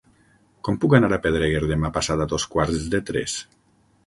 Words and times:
Com 0.67 0.79
puc 0.85 0.95
anar 0.99 1.11
a 1.17 1.19
Pedreguer 1.25 1.61
demà 1.73 1.93
passat 1.99 2.25
a 2.25 2.27
dos 2.33 2.47
quarts 2.57 2.89
de 2.97 3.03
tres? 3.13 3.39